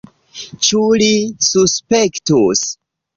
Ĉu 0.67 0.79
li 1.01 1.09
suspektus? 1.47 2.65